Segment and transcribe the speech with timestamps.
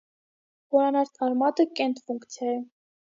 [0.71, 2.55] Խորանարդ արմատը կենտ ֆունկցիա է։